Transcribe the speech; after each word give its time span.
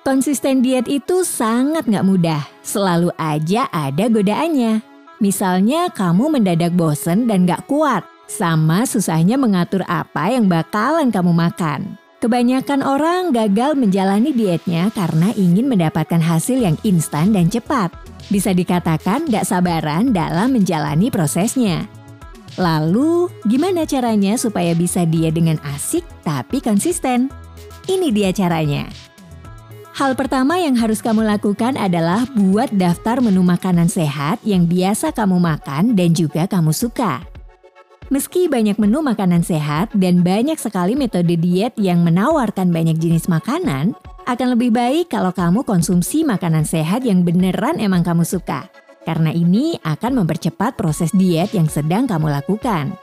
Konsisten 0.00 0.64
diet 0.64 0.88
itu 0.88 1.28
sangat 1.28 1.84
nggak 1.84 2.08
mudah, 2.08 2.40
selalu 2.64 3.12
aja 3.20 3.68
ada 3.68 4.08
godaannya. 4.08 4.80
Misalnya 5.20 5.92
kamu 5.92 6.40
mendadak 6.40 6.72
bosen 6.72 7.28
dan 7.28 7.44
nggak 7.44 7.68
kuat, 7.68 8.00
sama 8.24 8.88
susahnya 8.88 9.36
mengatur 9.36 9.84
apa 9.84 10.32
yang 10.32 10.48
bakalan 10.48 11.12
kamu 11.12 11.36
makan. 11.36 12.00
Kebanyakan 12.16 12.80
orang 12.80 13.28
gagal 13.28 13.76
menjalani 13.76 14.32
dietnya 14.32 14.88
karena 14.96 15.36
ingin 15.36 15.68
mendapatkan 15.68 16.20
hasil 16.20 16.56
yang 16.56 16.80
instan 16.80 17.36
dan 17.36 17.52
cepat. 17.52 17.92
Bisa 18.32 18.56
dikatakan 18.56 19.28
nggak 19.28 19.44
sabaran 19.44 20.16
dalam 20.16 20.56
menjalani 20.56 21.12
prosesnya. 21.12 21.84
Lalu, 22.56 23.28
gimana 23.44 23.84
caranya 23.84 24.40
supaya 24.40 24.72
bisa 24.72 25.04
diet 25.04 25.36
dengan 25.36 25.60
asik 25.76 26.08
tapi 26.24 26.64
konsisten? 26.64 27.28
Ini 27.84 28.08
dia 28.16 28.32
caranya. 28.32 29.09
Hal 30.00 30.16
pertama 30.16 30.56
yang 30.56 30.80
harus 30.80 31.04
kamu 31.04 31.28
lakukan 31.28 31.76
adalah 31.76 32.24
buat 32.32 32.72
daftar 32.72 33.20
menu 33.20 33.44
makanan 33.44 33.84
sehat 33.84 34.40
yang 34.48 34.64
biasa 34.64 35.12
kamu 35.12 35.36
makan 35.36 35.92
dan 35.92 36.16
juga 36.16 36.48
kamu 36.48 36.72
suka. 36.72 37.20
Meski 38.08 38.48
banyak 38.48 38.80
menu 38.80 39.04
makanan 39.04 39.44
sehat 39.44 39.92
dan 39.92 40.24
banyak 40.24 40.56
sekali 40.56 40.96
metode 40.96 41.36
diet 41.36 41.76
yang 41.76 42.00
menawarkan 42.00 42.72
banyak 42.72 42.96
jenis 42.96 43.28
makanan, 43.28 43.92
akan 44.24 44.56
lebih 44.56 44.72
baik 44.72 45.12
kalau 45.12 45.36
kamu 45.36 45.68
konsumsi 45.68 46.24
makanan 46.24 46.64
sehat 46.64 47.04
yang 47.04 47.20
beneran 47.20 47.76
emang 47.76 48.00
kamu 48.00 48.24
suka. 48.24 48.72
Karena 49.04 49.36
ini 49.36 49.76
akan 49.84 50.24
mempercepat 50.24 50.80
proses 50.80 51.12
diet 51.12 51.52
yang 51.52 51.68
sedang 51.68 52.08
kamu 52.08 52.40
lakukan. 52.40 52.96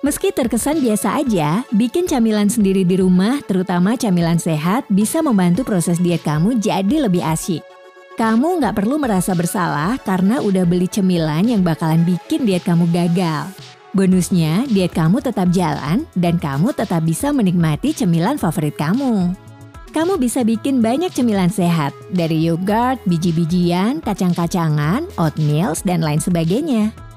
Meski 0.00 0.32
terkesan 0.32 0.80
biasa 0.80 1.20
aja, 1.20 1.60
bikin 1.76 2.08
camilan 2.08 2.48
sendiri 2.48 2.88
di 2.88 2.96
rumah, 2.96 3.36
terutama 3.44 4.00
camilan 4.00 4.40
sehat, 4.40 4.88
bisa 4.88 5.20
membantu 5.20 5.60
proses 5.60 6.00
diet 6.00 6.24
kamu 6.24 6.56
jadi 6.56 7.04
lebih 7.04 7.20
asyik. 7.20 7.60
Kamu 8.16 8.64
nggak 8.64 8.80
perlu 8.80 8.96
merasa 8.96 9.36
bersalah 9.36 10.00
karena 10.00 10.40
udah 10.40 10.64
beli 10.64 10.88
cemilan 10.88 11.44
yang 11.44 11.60
bakalan 11.60 12.00
bikin 12.08 12.48
diet 12.48 12.64
kamu 12.64 12.88
gagal. 12.88 13.52
Bonusnya, 13.92 14.64
diet 14.72 14.96
kamu 14.96 15.20
tetap 15.20 15.52
jalan 15.52 16.08
dan 16.16 16.40
kamu 16.40 16.72
tetap 16.72 17.04
bisa 17.04 17.28
menikmati 17.28 17.92
cemilan 17.92 18.40
favorit 18.40 18.80
kamu. 18.80 19.36
Kamu 19.92 20.16
bisa 20.16 20.40
bikin 20.48 20.80
banyak 20.80 21.12
cemilan 21.12 21.52
sehat, 21.52 21.92
dari 22.08 22.48
yogurt, 22.48 22.96
biji-bijian, 23.04 24.00
kacang-kacangan, 24.00 25.04
oatmeal, 25.20 25.76
dan 25.84 26.00
lain 26.00 26.24
sebagainya. 26.24 27.09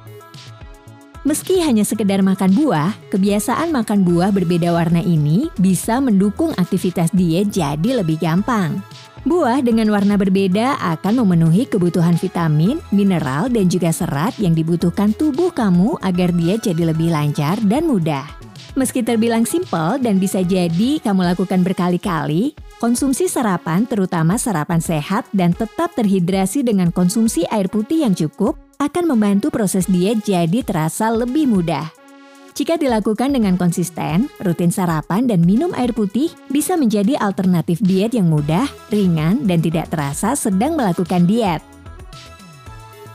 Meski 1.24 1.64
hanya 1.64 1.88
sekedar 1.88 2.20
makan 2.20 2.52
buah, 2.52 2.92
kebiasaan 3.08 3.72
makan 3.72 4.04
buah 4.04 4.36
berbeda 4.36 4.76
warna 4.76 5.00
ini 5.00 5.48
bisa 5.56 6.04
mendukung 6.04 6.52
aktivitas 6.60 7.16
diet 7.16 7.48
jadi 7.48 8.04
lebih 8.04 8.20
gampang. 8.20 8.84
Buah 9.24 9.64
dengan 9.64 9.88
warna 9.88 10.20
berbeda 10.20 10.76
akan 10.84 11.24
memenuhi 11.24 11.64
kebutuhan 11.72 12.20
vitamin, 12.20 12.84
mineral, 12.92 13.48
dan 13.48 13.72
juga 13.72 13.96
serat 13.96 14.36
yang 14.36 14.52
dibutuhkan 14.52 15.16
tubuh 15.16 15.48
kamu 15.56 15.96
agar 16.04 16.36
diet 16.36 16.68
jadi 16.68 16.92
lebih 16.92 17.16
lancar 17.16 17.56
dan 17.72 17.88
mudah. 17.88 18.28
Meski 18.76 19.00
terbilang 19.00 19.48
simpel 19.48 20.04
dan 20.04 20.20
bisa 20.20 20.44
jadi 20.44 21.00
kamu 21.00 21.24
lakukan 21.24 21.64
berkali-kali, 21.64 22.52
konsumsi 22.84 23.31
sarapan 23.31 23.88
terutama 23.88 24.36
sarapan 24.36 24.84
sehat 24.84 25.23
dan 25.31 25.56
tetap 25.56 25.95
terhidrasi 25.95 26.67
dengan 26.67 26.92
konsumsi 26.92 27.48
air 27.48 27.72
putih 27.72 28.03
yang 28.03 28.12
cukup 28.12 28.59
akan 28.76 29.08
membantu 29.08 29.48
proses 29.56 29.88
diet 29.88 30.20
jadi 30.28 30.59
terasa 30.67 31.08
lebih 31.08 31.48
mudah. 31.48 31.88
Jika 32.52 32.76
dilakukan 32.76 33.31
dengan 33.31 33.56
konsisten, 33.56 34.28
rutin 34.44 34.67
sarapan 34.67 35.31
dan 35.31 35.48
minum 35.48 35.72
air 35.80 35.95
putih 35.95 36.28
bisa 36.52 36.76
menjadi 36.76 37.16
alternatif 37.23 37.80
diet 37.80 38.11
yang 38.11 38.28
mudah, 38.28 38.67
ringan, 38.92 39.48
dan 39.48 39.64
tidak 39.64 39.88
terasa 39.88 40.36
sedang 40.36 40.76
melakukan 40.76 41.23
diet. 41.23 41.64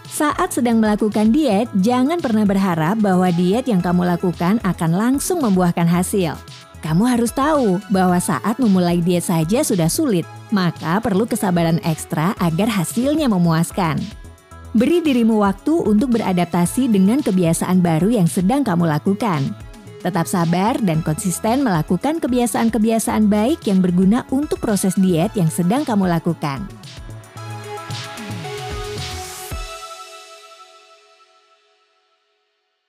Saat 0.08 0.56
sedang 0.56 0.80
melakukan 0.80 1.30
diet, 1.30 1.69
jangan 1.78 2.19
pernah 2.19 2.48
berharap 2.48 2.98
bahwa 3.05 3.29
diet 3.30 3.68
yang 3.68 3.85
kamu 3.85 4.17
lakukan 4.17 4.58
akan 4.64 4.90
langsung 4.96 5.45
membuahkan 5.45 5.86
hasil. 5.86 6.35
Kamu 6.88 7.04
harus 7.04 7.36
tahu 7.36 7.84
bahwa 7.92 8.16
saat 8.16 8.56
memulai 8.56 9.04
diet 9.04 9.28
saja 9.28 9.60
sudah 9.60 9.92
sulit, 9.92 10.24
maka 10.48 10.96
perlu 11.04 11.28
kesabaran 11.28 11.76
ekstra 11.84 12.32
agar 12.40 12.64
hasilnya 12.64 13.28
memuaskan. 13.28 14.00
Beri 14.72 15.04
dirimu 15.04 15.44
waktu 15.44 15.84
untuk 15.84 16.16
beradaptasi 16.16 16.88
dengan 16.88 17.20
kebiasaan 17.20 17.84
baru 17.84 18.08
yang 18.16 18.24
sedang 18.24 18.64
kamu 18.64 18.88
lakukan. 18.88 19.52
Tetap 20.00 20.24
sabar 20.24 20.80
dan 20.80 21.04
konsisten 21.04 21.60
melakukan 21.60 22.24
kebiasaan-kebiasaan 22.24 23.28
baik 23.28 23.68
yang 23.68 23.84
berguna 23.84 24.24
untuk 24.32 24.56
proses 24.56 24.96
diet 24.96 25.36
yang 25.36 25.52
sedang 25.52 25.84
kamu 25.84 26.08
lakukan. 26.08 26.77